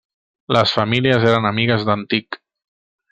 [0.55, 2.41] Les famílies eren amigues d'antic.